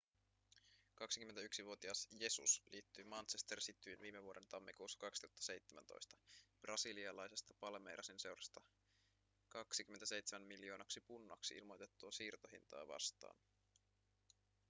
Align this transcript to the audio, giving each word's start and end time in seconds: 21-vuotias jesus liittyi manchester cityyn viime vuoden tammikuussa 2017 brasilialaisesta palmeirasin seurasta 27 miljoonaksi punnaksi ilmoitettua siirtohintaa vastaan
21-vuotias 1.01 2.07
jesus 2.11 2.61
liittyi 2.71 3.03
manchester 3.03 3.59
cityyn 3.61 4.01
viime 4.01 4.23
vuoden 4.23 4.47
tammikuussa 4.49 4.99
2017 4.99 6.17
brasilialaisesta 6.61 7.53
palmeirasin 7.59 8.19
seurasta 8.19 8.61
27 9.49 10.43
miljoonaksi 10.47 11.01
punnaksi 11.01 11.55
ilmoitettua 11.55 12.11
siirtohintaa 12.11 12.87
vastaan 12.87 13.35